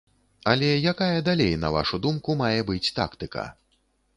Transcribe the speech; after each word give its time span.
Але 0.53 0.69
якая 0.93 1.19
далей, 1.27 1.53
на 1.65 1.71
вашу 1.75 1.99
думку, 2.07 2.37
мае 2.43 2.59
быць 2.71 2.93
тактыка? 3.01 3.45